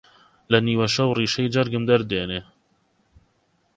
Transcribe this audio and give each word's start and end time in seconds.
لە 0.51 0.59
نیوە 0.67 0.87
شەو 0.95 1.09
ڕیشەی 1.17 1.51
جەرگم 1.53 1.83
دەردێنێ 1.89 2.41